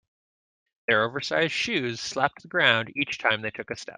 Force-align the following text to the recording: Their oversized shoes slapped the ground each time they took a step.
Their 0.87 1.03
oversized 1.03 1.53
shoes 1.53 1.99
slapped 2.01 2.41
the 2.41 2.47
ground 2.47 2.91
each 2.95 3.19
time 3.19 3.41
they 3.43 3.51
took 3.51 3.69
a 3.69 3.75
step. 3.75 3.89